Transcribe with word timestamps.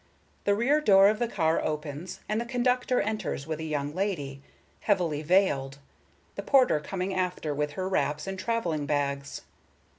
The 0.45 0.55
rear 0.55 0.81
door 0.81 1.09
of 1.09 1.19
the 1.19 1.27
car 1.27 1.63
opens, 1.63 2.21
and 2.27 2.41
the 2.41 2.45
conductor 2.45 2.99
enters 3.01 3.45
with 3.45 3.59
a 3.59 3.63
young 3.63 3.93
lady, 3.93 4.41
heavily 4.79 5.21
veiled, 5.21 5.77
the 6.33 6.41
porter 6.41 6.79
coming 6.79 7.13
after 7.13 7.53
with 7.53 7.73
her 7.73 7.87
wraps 7.87 8.25
and 8.25 8.39
travelling 8.39 8.87
bags. 8.87 9.41